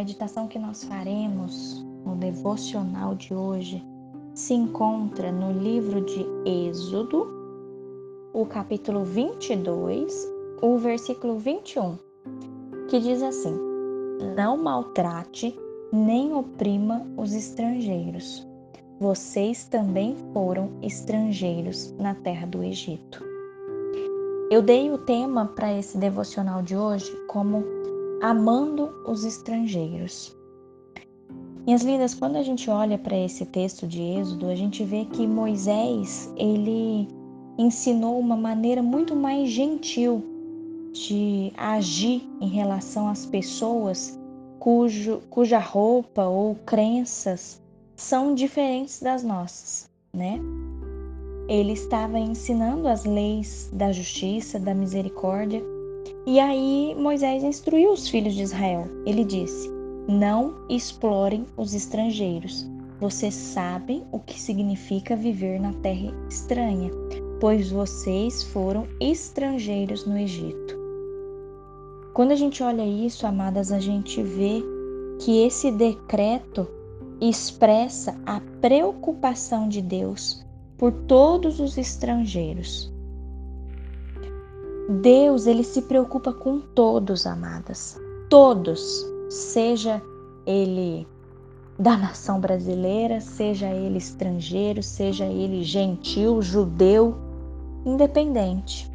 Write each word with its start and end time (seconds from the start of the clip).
meditação 0.00 0.48
que 0.48 0.58
nós 0.58 0.82
faremos 0.82 1.84
no 2.06 2.16
devocional 2.16 3.14
de 3.14 3.34
hoje 3.34 3.84
se 4.32 4.54
encontra 4.54 5.30
no 5.30 5.52
livro 5.52 6.00
de 6.00 6.24
Êxodo, 6.46 7.28
o 8.32 8.46
capítulo 8.46 9.04
22, 9.04 10.26
o 10.62 10.78
versículo 10.78 11.36
21, 11.36 11.98
que 12.88 12.98
diz 12.98 13.22
assim: 13.22 13.54
Não 14.34 14.56
maltrate 14.56 15.54
nem 15.92 16.32
oprima 16.32 17.06
os 17.18 17.34
estrangeiros. 17.34 18.48
Vocês 18.98 19.66
também 19.66 20.16
foram 20.32 20.70
estrangeiros 20.80 21.92
na 21.98 22.14
terra 22.14 22.46
do 22.46 22.62
Egito. 22.62 23.22
Eu 24.50 24.62
dei 24.62 24.90
o 24.90 24.96
tema 24.96 25.44
para 25.44 25.78
esse 25.78 25.98
devocional 25.98 26.62
de 26.62 26.74
hoje 26.74 27.14
como 27.28 27.79
Amando 28.20 28.90
os 29.06 29.24
Estrangeiros. 29.24 30.36
Minhas 31.64 31.82
lindas, 31.82 32.14
quando 32.14 32.36
a 32.36 32.42
gente 32.42 32.68
olha 32.68 32.98
para 32.98 33.16
esse 33.16 33.46
texto 33.46 33.86
de 33.86 34.02
Êxodo, 34.02 34.46
a 34.48 34.54
gente 34.54 34.84
vê 34.84 35.06
que 35.06 35.26
Moisés, 35.26 36.30
ele 36.36 37.08
ensinou 37.56 38.18
uma 38.18 38.36
maneira 38.36 38.82
muito 38.82 39.16
mais 39.16 39.48
gentil 39.48 40.22
de 40.92 41.50
agir 41.56 42.28
em 42.42 42.48
relação 42.48 43.08
às 43.08 43.24
pessoas 43.24 44.18
cujo, 44.58 45.22
cuja 45.30 45.58
roupa 45.58 46.24
ou 46.26 46.54
crenças 46.66 47.62
são 47.96 48.34
diferentes 48.34 49.00
das 49.00 49.22
nossas, 49.22 49.90
né? 50.12 50.38
Ele 51.48 51.72
estava 51.72 52.18
ensinando 52.18 52.86
as 52.86 53.06
leis 53.06 53.70
da 53.72 53.90
justiça, 53.92 54.58
da 54.58 54.74
misericórdia, 54.74 55.62
e 56.26 56.38
aí 56.38 56.94
Moisés 56.98 57.42
instruiu 57.42 57.92
os 57.92 58.08
filhos 58.08 58.34
de 58.34 58.42
Israel. 58.42 58.84
Ele 59.06 59.24
disse: 59.24 59.70
Não 60.08 60.54
explorem 60.68 61.46
os 61.56 61.74
estrangeiros. 61.74 62.68
Vocês 63.00 63.34
sabem 63.34 64.04
o 64.12 64.18
que 64.18 64.38
significa 64.38 65.16
viver 65.16 65.58
na 65.58 65.72
terra 65.74 66.12
estranha, 66.28 66.90
pois 67.40 67.70
vocês 67.70 68.42
foram 68.42 68.86
estrangeiros 69.00 70.04
no 70.04 70.18
Egito. 70.18 70.78
Quando 72.12 72.32
a 72.32 72.36
gente 72.36 72.62
olha 72.62 72.84
isso, 72.84 73.26
amadas, 73.26 73.72
a 73.72 73.78
gente 73.78 74.22
vê 74.22 74.62
que 75.20 75.46
esse 75.46 75.70
decreto 75.70 76.68
expressa 77.20 78.20
a 78.26 78.40
preocupação 78.60 79.68
de 79.68 79.80
Deus 79.80 80.44
por 80.76 80.92
todos 80.92 81.60
os 81.60 81.78
estrangeiros. 81.78 82.92
Deus, 84.90 85.46
ele 85.46 85.62
se 85.62 85.82
preocupa 85.82 86.32
com 86.32 86.58
todos, 86.58 87.24
amadas. 87.24 87.96
Todos, 88.28 89.06
seja 89.28 90.02
ele 90.44 91.06
da 91.78 91.96
nação 91.96 92.40
brasileira, 92.40 93.20
seja 93.20 93.68
ele 93.68 93.98
estrangeiro, 93.98 94.82
seja 94.82 95.24
ele 95.26 95.62
gentil, 95.62 96.42
judeu, 96.42 97.14
independente. 97.86 98.90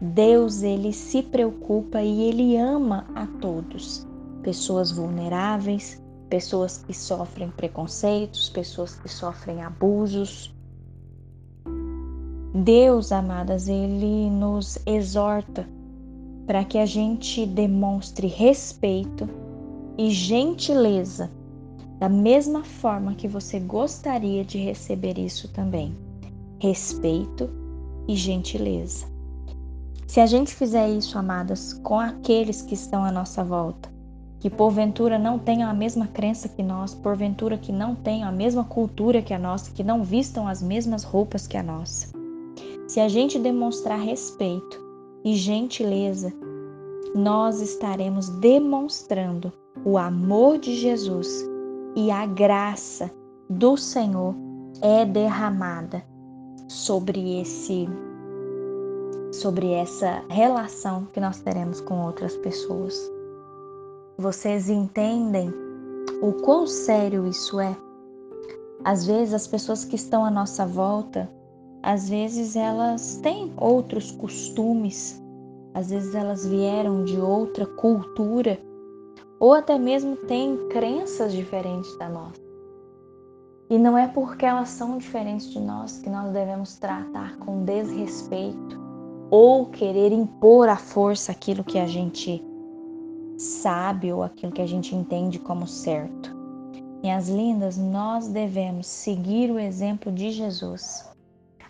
Deus 0.00 0.62
ele 0.62 0.92
se 0.92 1.24
preocupa 1.24 2.00
e 2.00 2.22
ele 2.22 2.56
ama 2.56 3.04
a 3.12 3.26
todos, 3.40 4.06
pessoas 4.44 4.92
vulneráveis, 4.92 6.00
pessoas 6.30 6.84
que 6.86 6.94
sofrem 6.94 7.50
preconceitos, 7.50 8.48
pessoas 8.48 8.94
que 8.94 9.08
sofrem 9.08 9.60
abusos. 9.60 10.54
Deus, 12.64 13.12
amadas, 13.12 13.68
ele 13.68 14.30
nos 14.30 14.78
exorta 14.86 15.68
para 16.46 16.64
que 16.64 16.78
a 16.78 16.86
gente 16.86 17.44
demonstre 17.44 18.26
respeito 18.28 19.28
e 19.98 20.10
gentileza, 20.10 21.30
da 21.98 22.08
mesma 22.08 22.64
forma 22.64 23.14
que 23.14 23.28
você 23.28 23.60
gostaria 23.60 24.42
de 24.42 24.56
receber 24.56 25.18
isso 25.18 25.52
também. 25.52 25.94
Respeito 26.58 27.50
e 28.08 28.16
gentileza. 28.16 29.04
Se 30.06 30.18
a 30.18 30.24
gente 30.24 30.54
fizer 30.54 30.88
isso, 30.88 31.18
amadas, 31.18 31.74
com 31.74 32.00
aqueles 32.00 32.62
que 32.62 32.72
estão 32.72 33.04
à 33.04 33.12
nossa 33.12 33.44
volta, 33.44 33.92
que 34.40 34.48
porventura 34.48 35.18
não 35.18 35.38
tenham 35.38 35.68
a 35.68 35.74
mesma 35.74 36.06
crença 36.06 36.48
que 36.48 36.62
nós, 36.62 36.94
porventura 36.94 37.58
que 37.58 37.70
não 37.70 37.94
tenham 37.94 38.26
a 38.26 38.32
mesma 38.32 38.64
cultura 38.64 39.20
que 39.20 39.34
a 39.34 39.38
nossa, 39.38 39.70
que 39.72 39.84
não 39.84 40.02
vistam 40.02 40.48
as 40.48 40.62
mesmas 40.62 41.04
roupas 41.04 41.46
que 41.46 41.58
a 41.58 41.62
nossa. 41.62 42.15
Se 42.96 43.00
a 43.00 43.08
gente 43.08 43.38
demonstrar 43.38 44.00
respeito 44.00 44.82
e 45.22 45.34
gentileza, 45.34 46.32
nós 47.14 47.60
estaremos 47.60 48.30
demonstrando 48.30 49.52
o 49.84 49.98
amor 49.98 50.56
de 50.56 50.74
Jesus 50.74 51.28
e 51.94 52.10
a 52.10 52.24
graça 52.24 53.10
do 53.50 53.76
Senhor 53.76 54.34
é 54.80 55.04
derramada 55.04 56.02
sobre 56.68 57.38
esse 57.38 57.86
sobre 59.30 59.72
essa 59.72 60.24
relação 60.30 61.04
que 61.12 61.20
nós 61.20 61.38
teremos 61.40 61.82
com 61.82 62.02
outras 62.02 62.34
pessoas. 62.38 62.98
Vocês 64.16 64.70
entendem 64.70 65.52
o 66.22 66.32
quão 66.32 66.66
sério 66.66 67.26
isso 67.26 67.60
é? 67.60 67.76
Às 68.82 69.04
vezes 69.04 69.34
as 69.34 69.46
pessoas 69.46 69.84
que 69.84 69.96
estão 69.96 70.24
à 70.24 70.30
nossa 70.30 70.64
volta, 70.64 71.35
às 71.86 72.08
vezes 72.08 72.56
elas 72.56 73.20
têm 73.22 73.52
outros 73.56 74.10
costumes, 74.10 75.22
às 75.72 75.88
vezes 75.88 76.16
elas 76.16 76.44
vieram 76.44 77.04
de 77.04 77.16
outra 77.20 77.64
cultura 77.64 78.58
ou 79.38 79.52
até 79.54 79.78
mesmo 79.78 80.16
têm 80.16 80.68
crenças 80.68 81.32
diferentes 81.32 81.96
da 81.96 82.08
nossa. 82.08 82.40
E 83.70 83.78
não 83.78 83.96
é 83.96 84.08
porque 84.08 84.44
elas 84.44 84.70
são 84.70 84.98
diferentes 84.98 85.48
de 85.48 85.60
nós 85.60 86.00
que 86.00 86.10
nós 86.10 86.32
devemos 86.32 86.76
tratar 86.76 87.36
com 87.38 87.62
desrespeito 87.62 88.80
ou 89.30 89.66
querer 89.66 90.10
impor 90.10 90.68
à 90.68 90.76
força 90.76 91.30
aquilo 91.30 91.62
que 91.62 91.78
a 91.78 91.86
gente 91.86 92.44
sabe 93.38 94.12
ou 94.12 94.24
aquilo 94.24 94.50
que 94.50 94.62
a 94.62 94.66
gente 94.66 94.92
entende 94.92 95.38
como 95.38 95.68
certo. 95.68 96.34
Minhas 97.00 97.28
lindas, 97.28 97.78
nós 97.78 98.26
devemos 98.26 98.88
seguir 98.88 99.52
o 99.52 99.58
exemplo 99.60 100.10
de 100.10 100.32
Jesus, 100.32 101.14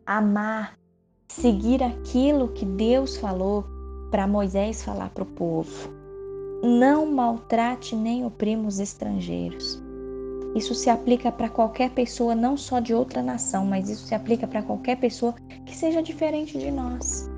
amar, 0.06 0.78
seguir 1.28 1.82
aquilo 1.82 2.48
que 2.48 2.64
Deus 2.64 3.16
falou 3.16 3.64
para 4.10 4.26
Moisés 4.26 4.82
falar 4.82 5.10
para 5.10 5.24
o 5.24 5.26
povo. 5.26 5.90
Não 6.62 7.04
maltrate 7.06 7.96
nem 7.96 8.24
oprima 8.24 8.68
os 8.68 8.78
estrangeiros. 8.78 9.82
Isso 10.54 10.74
se 10.74 10.88
aplica 10.88 11.30
para 11.30 11.50
qualquer 11.50 11.90
pessoa, 11.90 12.34
não 12.34 12.56
só 12.56 12.80
de 12.80 12.94
outra 12.94 13.22
nação, 13.22 13.66
mas 13.66 13.90
isso 13.90 14.06
se 14.06 14.14
aplica 14.14 14.46
para 14.46 14.62
qualquer 14.62 14.96
pessoa 14.96 15.34
que 15.66 15.76
seja 15.76 16.02
diferente 16.02 16.56
de 16.58 16.70
nós 16.70 17.28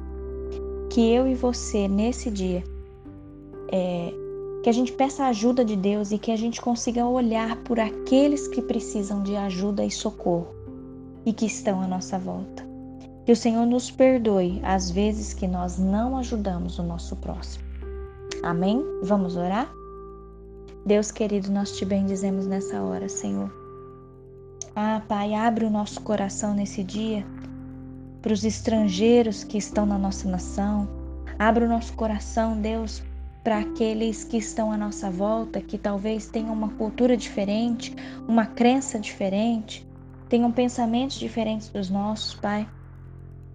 que 0.91 1.13
eu 1.13 1.29
e 1.29 1.35
você, 1.35 1.87
nesse 1.87 2.31
dia, 2.31 2.65
é, 3.71 4.13
que 4.63 4.71
a 4.71 4.73
gente 4.73 4.93
peça 4.93 5.25
a 5.25 5.29
ajuda 5.29 5.65
de 5.65 5.77
Deus 5.77 6.13
e 6.13 6.19
que 6.19 6.33
a 6.33 6.37
gente 6.37 6.61
consiga 6.61 7.07
olhar 7.07 7.57
por 7.63 7.79
aqueles 7.79 8.49
que 8.49 8.63
precisam 8.63 9.23
de 9.23 9.37
ajuda 9.37 9.85
e 9.85 9.91
socorro 9.91 10.58
e 11.25 11.33
que 11.33 11.47
estão 11.47 11.81
à 11.81 11.87
nossa 11.87 12.19
volta. 12.19 12.67
Que 13.25 13.33
o 13.33 13.37
Senhor 13.37 13.67
nos 13.67 13.91
perdoe 13.91 14.61
as 14.63 14.91
vezes 14.91 15.35
que 15.35 15.47
nós 15.47 15.79
não 15.79 16.17
ajudamos 16.17 16.79
o 16.79 16.83
nosso 16.83 17.17
próximo. 17.17 17.65
Amém? 18.43 18.83
Vamos 19.03 19.37
orar? 19.37 19.71
Deus 20.87 21.11
querido, 21.11 21.51
nós 21.51 21.77
te 21.77 21.85
bendizemos 21.85 22.47
nessa 22.47 22.81
hora, 22.81 23.09
Senhor. 23.09 23.53
Ah, 24.75 25.03
Pai, 25.09 25.35
abre 25.35 25.65
o 25.65 25.71
nosso 25.71 26.01
coração 26.01 26.55
nesse 26.55 26.85
dia 26.85 27.27
para 28.23 28.33
os 28.33 28.45
estrangeiros 28.45 29.43
que 29.43 29.59
estão 29.59 29.87
na 29.87 29.99
nossa 29.99 30.29
nação. 30.29 30.89
Abra 31.39 31.65
o 31.65 31.69
nosso 31.69 31.95
coração, 31.95 32.61
Deus, 32.61 33.03
para 33.43 33.61
aqueles 33.61 34.25
que 34.25 34.37
estão 34.37 34.71
à 34.71 34.77
nossa 34.77 35.11
volta, 35.11 35.61
que 35.61 35.79
talvez 35.79 36.27
tenham 36.27 36.53
uma 36.53 36.69
cultura 36.69 37.17
diferente, 37.17 37.97
uma 38.29 38.45
crença 38.45 38.99
diferente, 38.99 39.88
tenham 40.29 40.53
pensamentos 40.53 41.19
diferentes 41.19 41.69
dos 41.69 41.91
nossos, 41.91 42.35
Pai. 42.35 42.69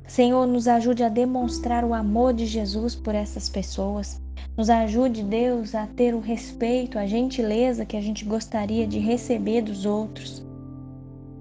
Senhor, 0.08 0.46
nos 0.46 0.68
ajude 0.68 1.04
a 1.04 1.10
demonstrar 1.10 1.86
o 1.86 1.94
amor 1.94 2.34
de 2.34 2.46
Jesus 2.46 2.96
por 2.96 3.16
essas 3.16 3.48
pessoas. 3.48 4.22
Nos 4.58 4.70
ajude, 4.70 5.24
Deus, 5.24 5.74
a 5.74 5.88
ter 5.88 6.14
o 6.14 6.20
respeito, 6.20 7.00
a 7.00 7.08
gentileza 7.08 7.86
que 7.86 7.98
a 7.98 8.02
gente 8.02 8.26
gostaria 8.26 8.86
de 8.86 9.00
receber 9.00 9.62
dos 9.62 9.86
outros. 9.86 10.46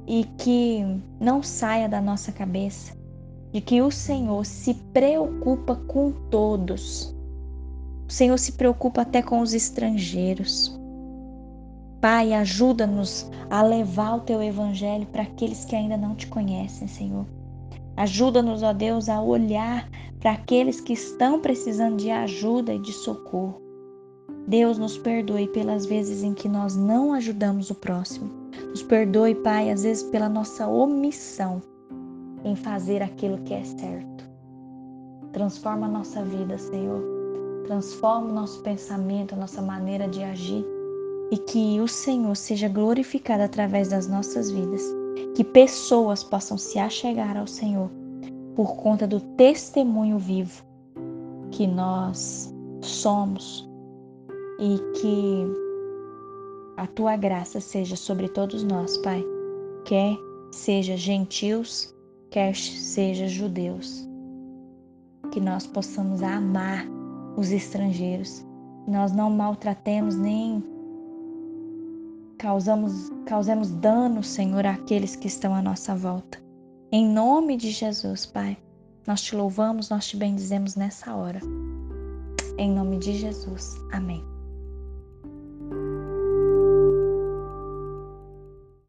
E 0.07 0.25
que 0.39 0.85
não 1.21 1.43
saia 1.43 1.89
da 1.89 2.01
nossa 2.01 2.33
cabeça 2.33 3.03
de 3.53 3.61
que 3.61 3.83
o 3.83 3.91
Senhor 3.91 4.45
se 4.47 4.73
preocupa 4.93 5.77
com 5.77 6.11
todos. 6.31 7.15
O 8.09 8.13
Senhor 8.13 8.39
se 8.39 8.53
preocupa 8.53 9.03
até 9.03 9.23
com 9.23 9.41
os 9.41 9.53
estrangeiros. 9.53 10.81
Pai, 12.03 12.33
ajuda-nos 12.33 13.31
a 13.49 13.63
levar 13.63 14.17
o 14.17 14.21
teu 14.23 14.43
evangelho 14.43 15.07
para 15.07 15.23
aqueles 15.23 15.65
que 15.65 15.77
ainda 15.77 15.97
não 15.97 16.17
te 16.17 16.27
conhecem, 16.27 16.89
Senhor. 16.89 17.25
Ajuda-nos, 17.97 18.65
ó 18.65 18.73
Deus, 18.73 19.09
a 19.09 19.23
olhar 19.23 19.89
para 20.19 20.33
aqueles 20.33 20.81
que 20.81 20.95
estão 20.95 21.41
precisando 21.41 21.99
de 21.99 22.11
ajuda 22.11 22.75
e 22.75 22.81
de 22.81 22.93
socorro. 22.93 23.63
Deus 24.49 24.79
nos 24.79 24.99
perdoe 24.99 25.47
pelas 25.47 25.87
vezes 25.87 26.25
em 26.25 26.35
que 26.35 26.49
nós 26.49 26.75
não 26.75 27.13
ajudamos 27.13 27.71
o 27.71 27.75
próximo. 27.77 28.29
Nos 28.71 28.83
perdoe, 28.83 29.37
Pai, 29.37 29.71
às 29.71 29.85
vezes 29.85 30.03
pela 30.03 30.29
nossa 30.29 30.67
omissão 30.67 31.63
em 32.43 32.57
fazer 32.57 33.01
aquilo 33.01 33.39
que 33.45 33.55
é 33.55 33.63
certo. 33.63 34.29
Transforma 35.33 35.87
a 35.87 35.91
nossa 35.91 36.25
vida, 36.25 36.59
Senhor. 36.59 37.01
Transforma 37.65 38.27
o 38.27 38.35
nosso 38.35 38.61
pensamento, 38.63 39.37
a 39.37 39.39
nossa 39.39 39.63
maneira 39.63 40.09
de 40.09 40.25
agir 40.25 40.67
e 41.33 41.39
que 41.39 41.81
o 41.81 41.89
Senhor 41.89 42.37
seja 42.37 42.69
glorificado 42.69 43.43
através 43.43 43.89
das 43.89 44.07
nossas 44.07 44.51
vidas. 44.51 44.83
Que 45.35 45.43
pessoas 45.43 46.23
possam 46.23 46.59
se 46.59 46.79
achegar 46.79 47.39
ao 47.39 47.47
Senhor 47.47 47.91
por 48.55 48.77
conta 48.77 49.07
do 49.07 49.19
testemunho 49.19 50.19
vivo 50.19 50.63
que 51.51 51.67
nós 51.67 52.55
somos 52.83 53.67
e 54.61 54.79
que 55.01 55.47
a 56.77 56.87
tua 56.87 57.17
graça 57.17 57.61
seja 57.61 57.97
sobre 57.97 58.29
todos 58.29 58.63
nós, 58.63 58.99
Pai, 58.99 59.25
quer 59.87 60.15
seja 60.51 60.99
gentios, 60.99 61.95
quer 62.31 62.55
seja 62.55 63.27
judeus. 63.27 64.07
Que 65.31 65.41
nós 65.41 65.67
possamos 65.67 66.23
amar 66.23 66.87
os 67.39 67.51
estrangeiros, 67.53 68.45
que 68.85 68.91
nós 68.91 69.13
não 69.13 69.31
maltratemos 69.31 70.15
nem 70.15 70.63
causamos, 72.43 73.09
causemos 73.25 73.71
dano, 73.71 74.21
Senhor, 74.21 74.67
àqueles 74.67 75.15
que 75.15 75.29
estão 75.29 75.55
à 75.55 75.63
nossa 75.63 75.95
volta. 75.95 76.43
Em 76.91 77.07
nome 77.07 77.57
de 77.57 77.71
Jesus, 77.71 78.27
Pai, 78.27 78.59
nós 79.07 79.23
te 79.23 79.37
louvamos, 79.37 79.89
nós 79.89 80.09
te 80.09 80.17
bendizemos 80.17 80.75
nessa 80.75 81.15
hora. 81.15 81.41
Em 82.59 82.69
nome 82.69 82.99
de 82.99 83.17
Jesus. 83.17 83.77
Amém. 83.93 84.32